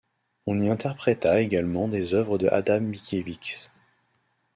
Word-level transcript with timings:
On 0.47 0.59
y 0.59 0.67
interpréta 0.67 1.39
également 1.41 1.87
des 1.87 2.15
œuvres 2.15 2.39
de 2.39 2.47
Adam 2.47 2.81
Mickiewicz. 2.81 3.69